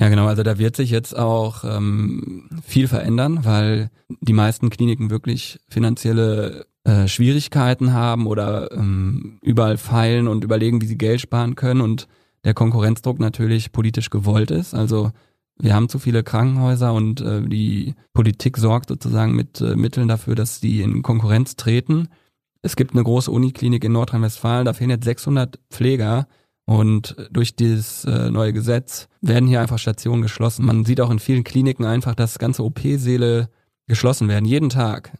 [0.00, 0.26] Ja, genau.
[0.26, 6.66] Also da wird sich jetzt auch ähm, viel verändern, weil die meisten Kliniken wirklich finanzielle
[6.84, 12.08] äh, Schwierigkeiten haben oder ähm, überall feilen und überlegen, wie sie Geld sparen können und
[12.44, 14.74] der Konkurrenzdruck natürlich politisch gewollt ist.
[14.74, 15.12] Also
[15.58, 20.34] wir haben zu viele Krankenhäuser und äh, die Politik sorgt sozusagen mit äh, Mitteln dafür,
[20.34, 22.08] dass die in Konkurrenz treten.
[22.60, 26.28] Es gibt eine große Uniklinik in Nordrhein-Westfalen, da fehlen jetzt 600 Pfleger
[26.66, 30.66] und durch dieses äh, neue Gesetz werden hier einfach Stationen geschlossen.
[30.66, 33.48] Man sieht auch in vielen Kliniken einfach, dass ganze OP-Säle
[33.86, 35.12] geschlossen werden, jeden Tag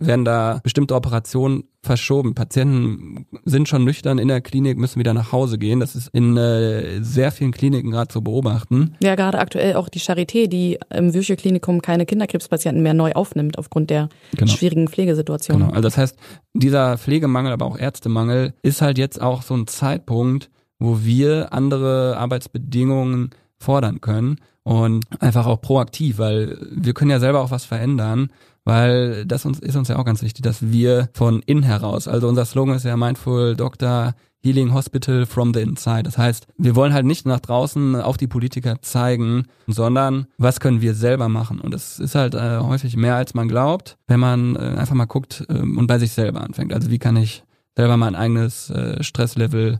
[0.00, 2.34] werden da bestimmte Operationen verschoben.
[2.34, 5.80] Patienten sind schon nüchtern in der Klinik, müssen wieder nach Hause gehen.
[5.80, 8.94] Das ist in äh, sehr vielen Kliniken gerade zu beobachten.
[9.02, 13.90] Ja, gerade aktuell auch die Charité, die im Virchow-Klinikum keine Kinderkrebspatienten mehr neu aufnimmt aufgrund
[13.90, 14.50] der genau.
[14.50, 15.58] schwierigen Pflegesituation.
[15.58, 15.70] Genau.
[15.70, 16.16] Also das heißt,
[16.54, 20.50] dieser Pflegemangel, aber auch Ärztemangel ist halt jetzt auch so ein Zeitpunkt,
[20.82, 27.40] wo wir andere Arbeitsbedingungen fordern können und einfach auch proaktiv, weil wir können ja selber
[27.40, 28.30] auch was verändern,
[28.64, 32.28] weil das uns, ist uns ja auch ganz wichtig, dass wir von innen heraus, also
[32.28, 34.14] unser Slogan ist ja Mindful Doctor
[34.44, 36.02] Healing Hospital from the Inside.
[36.02, 40.80] Das heißt, wir wollen halt nicht nach draußen auf die Politiker zeigen, sondern was können
[40.80, 41.60] wir selber machen?
[41.60, 45.04] Und das ist halt äh, häufig mehr, als man glaubt, wenn man äh, einfach mal
[45.04, 46.72] guckt äh, und bei sich selber anfängt.
[46.72, 47.44] Also wie kann ich
[47.76, 49.78] selber mein eigenes äh, Stresslevel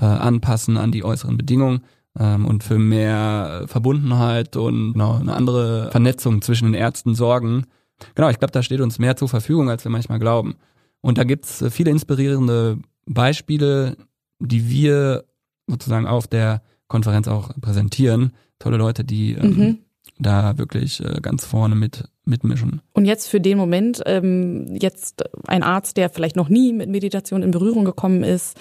[0.00, 1.84] äh, anpassen an die äußeren Bedingungen
[2.18, 7.66] ähm, und für mehr Verbundenheit und genau, eine andere Vernetzung zwischen den Ärzten sorgen.
[8.14, 10.56] Genau, ich glaube, da steht uns mehr zur Verfügung, als wir manchmal glauben.
[11.00, 13.96] Und da gibt's äh, viele inspirierende Beispiele,
[14.38, 15.24] die wir
[15.66, 18.32] sozusagen auf der Konferenz auch präsentieren.
[18.58, 19.78] Tolle Leute, die ähm, mhm.
[20.18, 22.80] da wirklich äh, ganz vorne mit mitmischen.
[22.92, 27.42] Und jetzt für den Moment, ähm, jetzt ein Arzt, der vielleicht noch nie mit Meditation
[27.42, 28.56] in Berührung gekommen ist,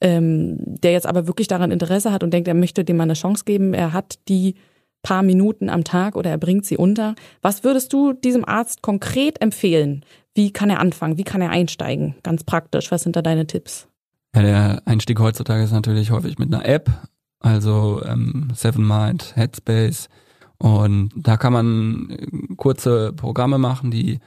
[0.00, 3.14] ähm, der jetzt aber wirklich daran Interesse hat und denkt, er möchte dem mal eine
[3.14, 4.54] Chance geben, er hat die
[5.02, 7.14] paar Minuten am Tag oder er bringt sie unter.
[7.42, 10.04] Was würdest du diesem Arzt konkret empfehlen?
[10.34, 11.18] Wie kann er anfangen?
[11.18, 12.16] Wie kann er einsteigen?
[12.22, 12.90] Ganz praktisch.
[12.90, 13.88] Was sind da deine Tipps?
[14.34, 16.90] Ja, der Einstieg heutzutage ist natürlich häufig mit einer App,
[17.40, 20.08] also ähm, Seven Mind, Headspace.
[20.58, 24.18] Und da kann man äh, kurze Programme machen, die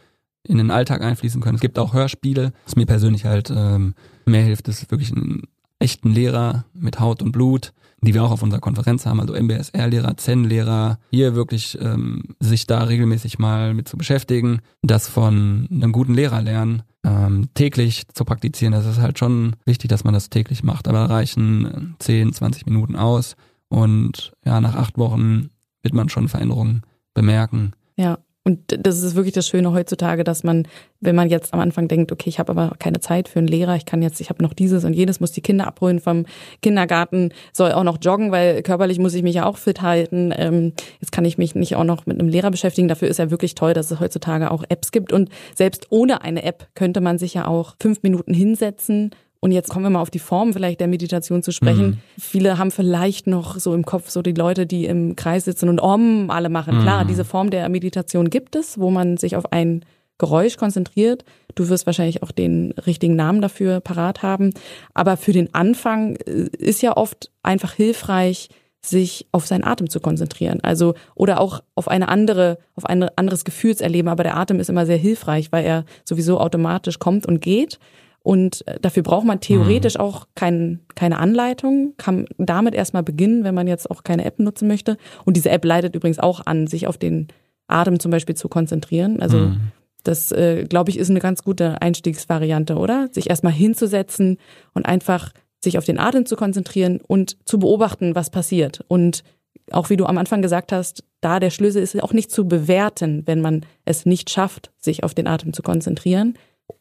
[0.43, 1.55] in den Alltag einfließen können.
[1.55, 2.53] Es gibt auch Hörspiele.
[2.65, 3.93] Was mir persönlich halt ähm,
[4.25, 5.43] mehr hilft, ist wirklich einen
[5.79, 10.17] echten Lehrer mit Haut und Blut, die wir auch auf unserer Konferenz haben, also MBSR-Lehrer,
[10.17, 16.15] Zen-Lehrer, hier wirklich ähm, sich da regelmäßig mal mit zu beschäftigen, das von einem guten
[16.15, 18.73] Lehrer lernen, ähm, täglich zu praktizieren.
[18.73, 22.95] Das ist halt schon wichtig, dass man das täglich macht, aber reichen 10, 20 Minuten
[22.95, 23.35] aus
[23.69, 25.50] und ja, nach acht Wochen
[25.83, 27.73] wird man schon Veränderungen bemerken.
[27.97, 30.67] Ja, und das ist wirklich das Schöne heutzutage, dass man,
[30.99, 33.75] wenn man jetzt am Anfang denkt, okay, ich habe aber keine Zeit für einen Lehrer,
[33.75, 36.25] ich kann jetzt, ich habe noch dieses und jenes, muss die Kinder abholen vom
[36.63, 40.33] Kindergarten, soll auch noch joggen, weil körperlich muss ich mich ja auch fit halten.
[40.35, 42.87] Ähm, jetzt kann ich mich nicht auch noch mit einem Lehrer beschäftigen.
[42.87, 45.13] Dafür ist ja wirklich toll, dass es heutzutage auch Apps gibt.
[45.13, 49.69] Und selbst ohne eine App könnte man sich ja auch fünf Minuten hinsetzen und jetzt
[49.69, 51.85] kommen wir mal auf die Form vielleicht der Meditation zu sprechen.
[51.85, 51.97] Mhm.
[52.19, 55.81] Viele haben vielleicht noch so im Kopf so die Leute, die im Kreis sitzen und
[55.81, 56.77] Om alle machen.
[56.77, 56.81] Mhm.
[56.83, 59.83] Klar, diese Form der Meditation gibt es, wo man sich auf ein
[60.19, 61.25] Geräusch konzentriert.
[61.55, 64.51] Du wirst wahrscheinlich auch den richtigen Namen dafür parat haben.
[64.93, 68.49] Aber für den Anfang äh, ist ja oft einfach hilfreich,
[68.83, 70.59] sich auf seinen Atem zu konzentrieren.
[70.61, 74.09] Also, oder auch auf eine andere, auf ein anderes Gefühlserleben.
[74.09, 77.79] Aber der Atem ist immer sehr hilfreich, weil er sowieso automatisch kommt und geht.
[78.23, 80.01] Und äh, dafür braucht man theoretisch mhm.
[80.01, 84.67] auch kein, keine Anleitung, kann damit erstmal beginnen, wenn man jetzt auch keine App nutzen
[84.67, 84.97] möchte.
[85.25, 87.27] Und diese App leitet übrigens auch an, sich auf den
[87.67, 89.21] Atem zum Beispiel zu konzentrieren.
[89.21, 89.71] Also mhm.
[90.03, 93.09] das, äh, glaube ich, ist eine ganz gute Einstiegsvariante, oder?
[93.11, 94.37] Sich erstmal hinzusetzen
[94.73, 95.31] und einfach
[95.63, 98.83] sich auf den Atem zu konzentrieren und zu beobachten, was passiert.
[98.87, 99.23] Und
[99.71, 103.23] auch wie du am Anfang gesagt hast, da der Schlüssel ist auch nicht zu bewerten,
[103.25, 106.35] wenn man es nicht schafft, sich auf den Atem zu konzentrieren.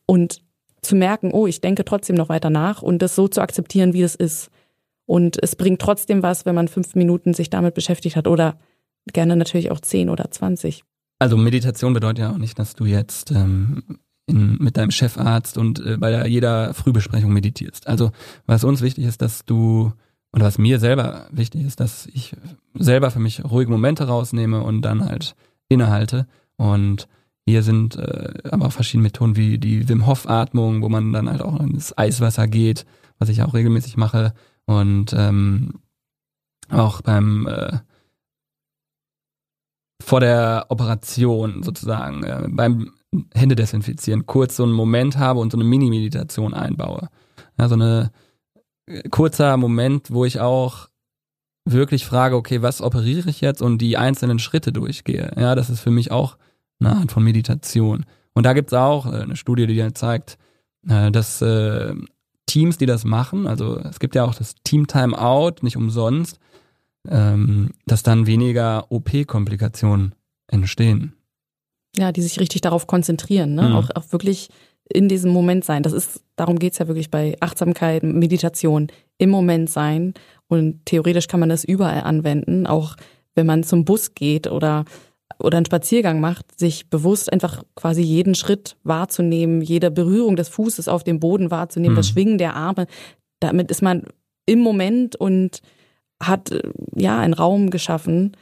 [0.07, 0.41] Und
[0.83, 4.03] zu merken, oh, ich denke trotzdem noch weiter nach und das so zu akzeptieren, wie
[4.03, 4.51] es ist.
[5.07, 8.59] Und es bringt trotzdem was, wenn man fünf Minuten sich damit beschäftigt hat oder
[9.13, 10.85] gerne natürlich auch zehn oder zwanzig.
[11.19, 13.83] Also Meditation bedeutet ja auch nicht, dass du jetzt ähm,
[14.27, 17.89] in, mit deinem Chefarzt und äh, bei jeder Frühbesprechung meditierst.
[17.89, 18.13] Also
[18.47, 19.93] was uns wichtig ist, dass du
[20.33, 22.37] oder was mir selber wichtig ist, dass ich
[22.75, 25.35] selber für mich ruhige Momente rausnehme und dann halt
[25.69, 27.09] innehalte und
[27.51, 31.29] hier sind äh, aber auch verschiedene Methoden wie die Wim Hof Atmung, wo man dann
[31.29, 32.87] halt auch ins Eiswasser geht,
[33.19, 34.33] was ich auch regelmäßig mache
[34.67, 35.81] und ähm,
[36.71, 37.79] auch beim äh,
[40.03, 42.93] vor der Operation sozusagen äh, beim
[43.35, 47.09] Hände desinfizieren kurz so einen Moment habe und so eine Mini-Meditation einbaue.
[47.59, 48.13] Ja, so eine
[48.87, 50.89] äh, kurzer Moment, wo ich auch
[51.65, 55.33] wirklich frage, okay, was operiere ich jetzt und die einzelnen Schritte durchgehe.
[55.37, 56.37] Ja, das ist für mich auch
[56.81, 58.05] eine Art von Meditation.
[58.33, 60.39] Und da gibt es auch äh, eine Studie, die zeigt,
[60.89, 61.95] äh, dass äh,
[62.47, 66.39] Teams, die das machen, also es gibt ja auch das Team Timeout, nicht umsonst,
[67.09, 70.15] ähm, dass dann weniger OP-Komplikationen
[70.49, 71.15] entstehen.
[71.97, 73.69] Ja, die sich richtig darauf konzentrieren, ne?
[73.69, 73.77] Mhm.
[73.77, 74.49] Auch, auch wirklich
[74.93, 75.83] in diesem Moment sein.
[75.83, 78.89] Das ist, darum geht's ja wirklich bei Achtsamkeit, Meditation,
[79.19, 80.15] im Moment sein.
[80.49, 82.97] Und theoretisch kann man das überall anwenden, auch
[83.35, 84.85] wenn man zum Bus geht oder
[85.39, 90.89] oder einen Spaziergang macht, sich bewusst einfach quasi jeden Schritt wahrzunehmen, jede Berührung des Fußes
[90.89, 91.99] auf dem Boden wahrzunehmen, mhm.
[91.99, 92.87] das Schwingen der Arme.
[93.41, 94.05] Damit ist man
[94.47, 95.63] im Moment und
[96.23, 96.51] hat
[96.95, 98.37] ja einen Raum geschaffen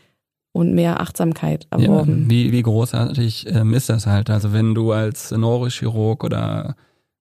[0.53, 2.23] und mehr Achtsamkeit erworben.
[2.25, 4.31] Ja, wie, wie großartig ähm, ist das halt?
[4.31, 6.75] Also wenn du als Neurochirurg oder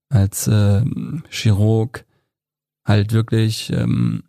[0.10, 0.82] als äh,
[1.30, 2.06] Chirurg
[2.86, 4.24] halt wirklich ähm,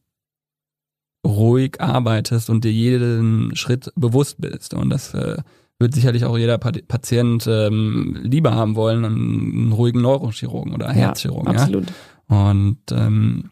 [1.59, 4.75] ruhig arbeitest und dir jeden Schritt bewusst bist.
[4.75, 5.37] Und das äh,
[5.79, 11.53] wird sicherlich auch jeder Patient ähm, lieber haben wollen, einen ruhigen Neurochirurgen oder Herzchirurgen.
[11.53, 11.87] Ja, absolut.
[12.31, 12.51] Ja?
[12.51, 13.51] Und ähm,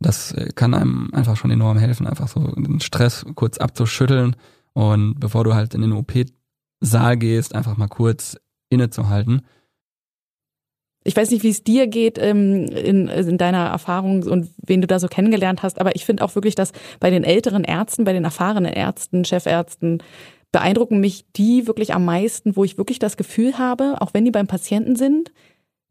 [0.00, 4.36] das kann einem einfach schon enorm helfen, einfach so den Stress kurz abzuschütteln
[4.72, 8.36] und bevor du halt in den OP-Saal gehst, einfach mal kurz
[8.68, 9.42] innezuhalten
[11.08, 14.86] ich weiß nicht, wie es dir geht ähm, in, in deiner Erfahrung und wen du
[14.86, 18.12] da so kennengelernt hast, aber ich finde auch wirklich, dass bei den älteren Ärzten, bei
[18.12, 20.02] den erfahrenen Ärzten, Chefärzten,
[20.52, 24.30] beeindrucken mich die wirklich am meisten, wo ich wirklich das Gefühl habe, auch wenn die
[24.30, 25.32] beim Patienten sind,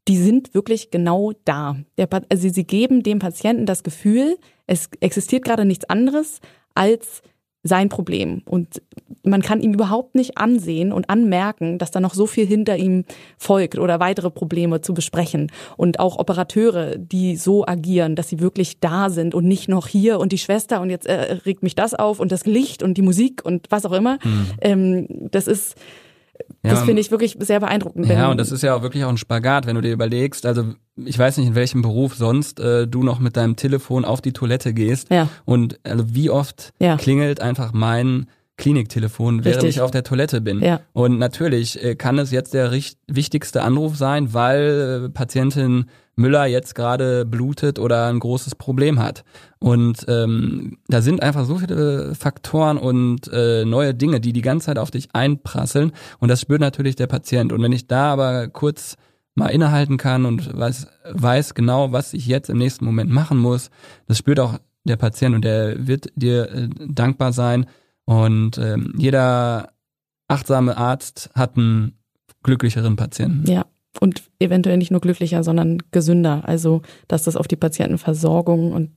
[0.08, 1.78] die sind wirklich genau da.
[1.98, 6.42] Der, also sie geben dem Patienten das Gefühl, es existiert gerade nichts anderes
[6.76, 7.24] als
[7.68, 8.42] sein Problem.
[8.46, 8.82] Und
[9.24, 13.06] man kann ihm überhaupt nicht ansehen und anmerken, dass da noch so viel hinter ihm
[13.38, 15.52] folgt oder weitere Probleme zu besprechen.
[15.76, 20.20] Und auch Operateure, die so agieren, dass sie wirklich da sind und nicht noch hier
[20.20, 23.02] und die Schwester und jetzt äh, regt mich das auf und das Licht und die
[23.02, 24.18] Musik und was auch immer.
[24.22, 24.46] Hm.
[24.62, 25.76] Ähm, das ist
[26.63, 28.08] ja, das finde ich wirklich sehr beeindruckend.
[28.08, 30.74] Ja, und das ist ja auch wirklich auch ein Spagat, wenn du dir überlegst, also
[30.96, 34.34] ich weiß nicht, in welchem Beruf sonst äh, du noch mit deinem Telefon auf die
[34.34, 35.12] Toilette gehst.
[35.12, 35.30] Ja.
[35.46, 36.98] Und also wie oft ja.
[36.98, 39.76] klingelt einfach mein Kliniktelefon, während Richtig.
[39.78, 40.62] ich auf der Toilette bin.
[40.62, 40.82] Ja.
[40.93, 42.72] Und natürlich äh, kann es jetzt der
[43.08, 45.86] wichtigste Anruf sein, weil äh, Patientin
[46.18, 49.24] Müller jetzt gerade blutet oder ein großes Problem hat.
[49.60, 54.66] Und ähm, da sind einfach so viele Faktoren und äh, neue Dinge, die die ganze
[54.66, 55.92] Zeit auf dich einprasseln.
[56.20, 57.54] Und das spürt natürlich der Patient.
[57.54, 58.98] Und wenn ich da aber kurz
[59.36, 63.70] mal innehalten kann und weiß, weiß genau, was ich jetzt im nächsten Moment machen muss,
[64.08, 67.68] das spürt auch der Patient und der wird dir äh, dankbar sein.
[68.06, 69.70] Und ähm, jeder
[70.28, 72.00] achtsame Arzt hat einen
[72.42, 73.50] glücklicheren Patienten.
[73.50, 73.66] Ja,
[74.00, 76.44] und eventuell nicht nur glücklicher, sondern gesünder.
[76.46, 78.92] Also, dass das auf die Patientenversorgung und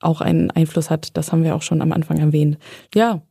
[0.00, 2.58] auch einen Einfluss hat, das haben wir auch schon am Anfang erwähnt.
[2.94, 3.22] Ja.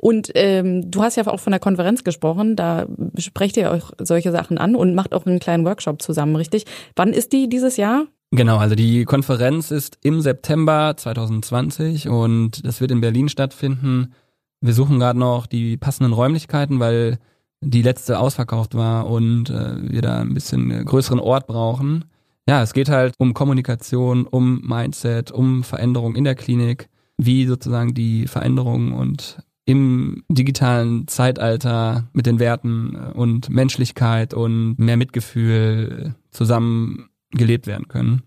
[0.00, 4.32] Und ähm, du hast ja auch von der Konferenz gesprochen, da sprecht ihr euch solche
[4.32, 6.64] Sachen an und macht auch einen kleinen Workshop zusammen, richtig?
[6.96, 8.06] Wann ist die dieses Jahr?
[8.32, 14.12] Genau, also die Konferenz ist im September 2020 und das wird in Berlin stattfinden.
[14.60, 17.18] Wir suchen gerade noch die passenden Räumlichkeiten, weil
[17.60, 22.04] die letzte ausverkauft war und äh, wir da ein bisschen größeren Ort brauchen.
[22.48, 27.94] Ja, es geht halt um Kommunikation, um Mindset, um Veränderung in der Klinik, wie sozusagen
[27.94, 37.10] die Veränderung und im digitalen Zeitalter mit den Werten und Menschlichkeit und mehr Mitgefühl zusammen
[37.32, 38.22] gelebt werden können.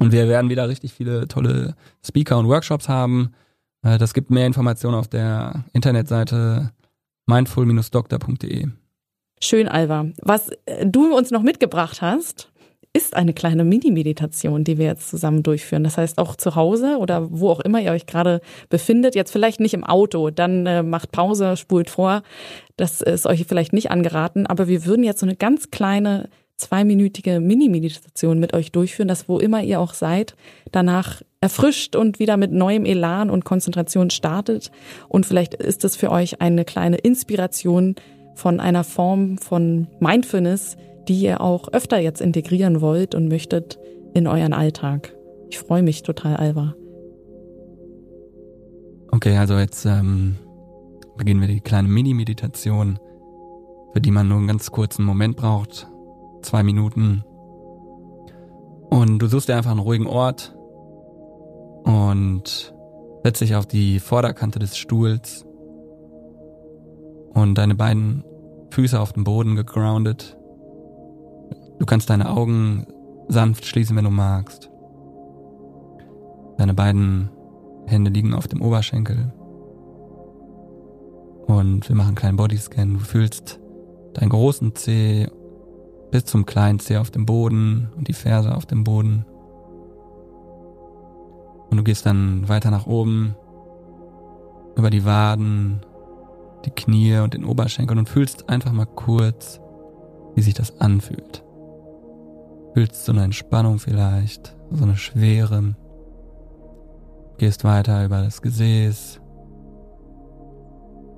[0.00, 3.30] Und wir werden wieder richtig viele tolle Speaker und Workshops haben.
[3.82, 6.72] Äh, das gibt mehr Informationen auf der Internetseite
[7.30, 8.66] mindful-doktor.de.
[9.40, 10.06] Schön, Alva.
[10.20, 12.50] Was äh, du uns noch mitgebracht hast,
[12.92, 15.84] ist eine kleine Mini-Meditation, die wir jetzt zusammen durchführen.
[15.84, 19.60] Das heißt auch zu Hause oder wo auch immer ihr euch gerade befindet, jetzt vielleicht
[19.60, 22.22] nicht im Auto, dann äh, macht Pause, spult vor.
[22.76, 27.40] Das ist euch vielleicht nicht angeraten, aber wir würden jetzt so eine ganz kleine zweiminütige
[27.40, 30.34] Mini-Meditation mit euch durchführen, dass wo immer ihr auch seid,
[30.72, 34.70] danach erfrischt und wieder mit neuem Elan und Konzentration startet.
[35.08, 37.94] Und vielleicht ist es für euch eine kleine Inspiration
[38.34, 40.76] von einer Form von Mindfulness,
[41.08, 43.78] die ihr auch öfter jetzt integrieren wollt und möchtet
[44.12, 45.14] in euren Alltag.
[45.48, 46.74] Ich freue mich total, Alva.
[49.10, 50.36] Okay, also jetzt ähm,
[51.16, 52.98] beginnen wir die kleine Mini-Meditation,
[53.92, 55.88] für die man nur einen ganz kurzen Moment braucht,
[56.42, 57.24] zwei Minuten.
[58.90, 60.54] Und du suchst dir einfach einen ruhigen Ort
[61.84, 62.74] und
[63.22, 65.46] setzt dich auf die Vorderkante des Stuhls
[67.32, 68.24] und deine beiden
[68.70, 70.36] Füße auf dem Boden gegroundet.
[71.78, 72.86] Du kannst deine Augen
[73.28, 74.70] sanft schließen, wenn du magst.
[76.58, 77.30] Deine beiden
[77.86, 79.32] Hände liegen auf dem Oberschenkel.
[81.46, 82.94] Und wir machen einen kleinen Bodyscan.
[82.94, 83.60] Du fühlst
[84.14, 85.28] deinen großen Zeh
[86.10, 89.24] bis zum kleinen Zeh auf dem Boden und die Ferse auf dem Boden.
[91.70, 93.36] Und du gehst dann weiter nach oben,
[94.76, 95.80] über die Waden,
[96.64, 99.60] die Knie und den Oberschenkel und fühlst einfach mal kurz,
[100.34, 101.44] wie sich das anfühlt.
[102.74, 105.74] Fühlst so eine Entspannung vielleicht, so eine Schwere.
[107.38, 109.20] Gehst weiter über das Gesäß,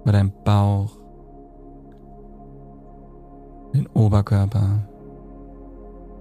[0.03, 0.93] über deinen Bauch,
[3.75, 4.89] den Oberkörper,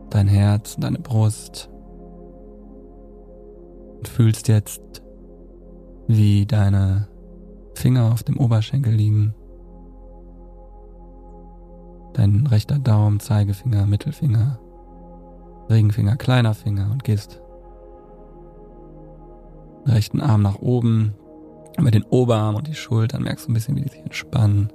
[0.10, 1.70] dein Herz, deine Brust
[4.02, 4.82] und fühlst jetzt,
[6.08, 7.08] wie deine
[7.76, 9.36] Finger auf dem Oberschenkel liegen.
[12.14, 14.60] Dein rechter Daumen, Zeigefinger, Mittelfinger,
[15.70, 17.40] Ringfinger, kleiner Finger und gehst
[19.86, 21.14] rechten Arm nach oben,
[21.78, 24.74] über den Oberarm und die Schultern merkst du ein bisschen, wie die sich entspannen.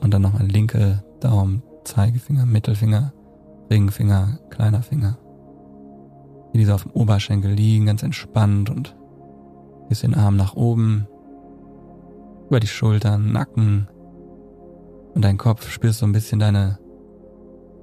[0.00, 3.12] Und dann nochmal linke Daumen, Zeigefinger, Mittelfinger,
[3.70, 5.18] Ringfinger, kleiner Finger.
[6.52, 8.96] Wie diese auf dem Oberschenkel liegen, ganz entspannt und
[9.88, 11.06] gehst den Arm nach oben,
[12.48, 13.88] über die Schultern, Nacken
[15.14, 16.78] und dein Kopf spürst so ein bisschen deine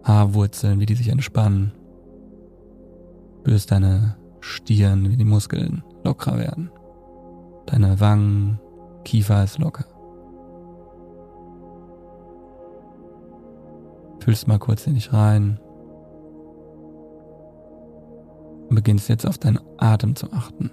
[0.03, 1.73] Haarwurzeln, wie die sich entspannen.
[3.41, 6.71] Spürst deine Stirn, wie die Muskeln lockerer werden.
[7.65, 8.59] Deine Wangen,
[9.03, 9.85] Kiefer ist locker.
[14.19, 15.59] Fühlst mal kurz in dich rein.
[18.69, 20.71] Und beginnst jetzt auf deinen Atem zu achten.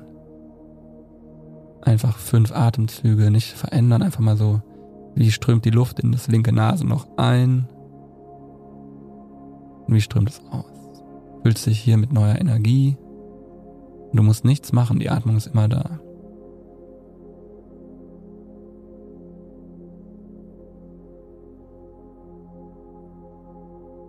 [1.82, 4.62] Einfach fünf Atemzüge nicht verändern, einfach mal so,
[5.14, 7.68] wie strömt die Luft in das linke Nasenloch ein
[9.86, 10.64] und wie strömt es aus.
[11.42, 12.96] Fühlst dich hier mit neuer Energie.
[14.12, 16.00] Du musst nichts machen, die Atmung ist immer da.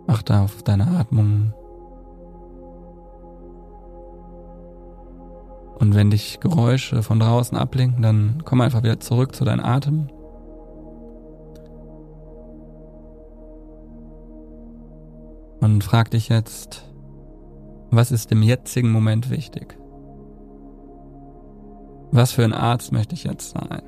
[0.06, 1.52] Achte auf deine Atmung.
[5.84, 10.08] Und wenn dich Geräusche von draußen ablenken, dann komm einfach wieder zurück zu deinem Atem.
[15.60, 16.90] Und frag dich jetzt,
[17.90, 19.76] was ist im jetzigen Moment wichtig?
[22.12, 23.82] Was für ein Arzt möchte ich jetzt sein?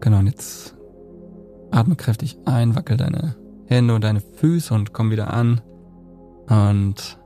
[0.00, 0.76] Genau, und jetzt
[1.70, 3.36] atme kräftig ein, wackel deine
[3.68, 5.60] Hände und deine Füße und komm wieder an.
[6.48, 7.18] Und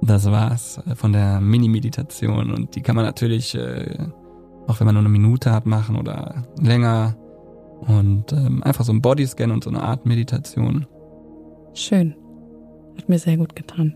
[0.00, 2.50] das war's von der Mini-Meditation.
[2.50, 3.98] Und die kann man natürlich, äh,
[4.66, 7.16] auch wenn man nur eine Minute hat, machen oder länger.
[7.80, 10.86] Und ähm, einfach so ein Bodyscan und so eine Art Meditation.
[11.74, 12.14] Schön.
[12.96, 13.94] Hat mir sehr gut getan.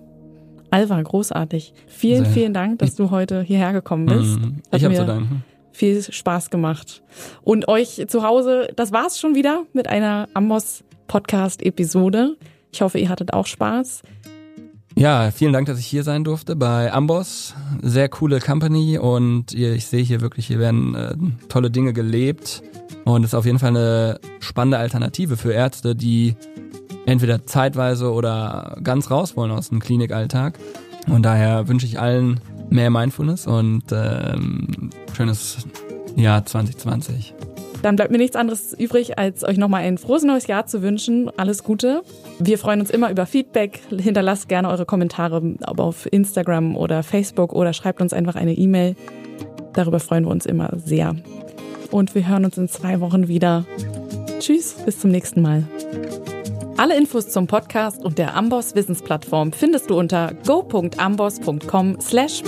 [0.70, 1.72] Alva, großartig.
[1.86, 2.34] Vielen, sehr.
[2.34, 4.38] vielen Dank, dass du heute hierher gekommen bist.
[4.38, 7.02] Mm, ich habe zu danken viel Spaß gemacht.
[7.42, 12.36] Und euch zu Hause, das war's schon wieder mit einer Amos Podcast Episode.
[12.72, 14.02] Ich hoffe, ihr hattet auch Spaß.
[14.94, 17.54] Ja, vielen Dank, dass ich hier sein durfte bei Amboss.
[17.82, 21.14] Sehr coole Company und ich sehe hier wirklich, hier werden äh,
[21.48, 22.62] tolle Dinge gelebt
[23.04, 26.34] und es ist auf jeden Fall eine spannende Alternative für Ärzte, die
[27.06, 30.58] entweder zeitweise oder ganz raus wollen aus dem Klinikalltag.
[31.06, 35.66] Und daher wünsche ich allen mehr Mindfulness und ähm, schönes
[36.16, 37.34] Jahr 2020.
[37.82, 41.30] Dann bleibt mir nichts anderes übrig, als euch nochmal ein frohes neues Jahr zu wünschen.
[41.36, 42.02] Alles Gute.
[42.40, 43.80] Wir freuen uns immer über Feedback.
[43.90, 45.42] Hinterlasst gerne eure Kommentare
[45.76, 48.96] auf Instagram oder Facebook oder schreibt uns einfach eine E-Mail.
[49.74, 51.14] Darüber freuen wir uns immer sehr.
[51.90, 53.64] Und wir hören uns in zwei Wochen wieder.
[54.40, 55.64] Tschüss, bis zum nächsten Mal.
[56.78, 62.02] Alle Infos zum Podcast und der Amboss Wissensplattform findest du unter go.amboss.com/podcast.
[62.08, 62.44] slash